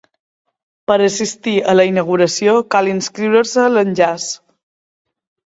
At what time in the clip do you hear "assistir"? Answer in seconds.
1.07-1.53